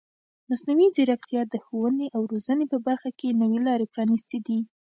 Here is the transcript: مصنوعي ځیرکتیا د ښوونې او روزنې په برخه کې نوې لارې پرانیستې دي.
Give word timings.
مصنوعي 0.49 0.87
ځیرکتیا 0.95 1.41
د 1.49 1.55
ښوونې 1.65 2.07
او 2.15 2.21
روزنې 2.31 2.65
په 2.71 2.77
برخه 2.87 3.09
کې 3.19 3.37
نوې 3.41 3.59
لارې 3.67 3.85
پرانیستې 3.93 4.37
دي. 4.47 4.59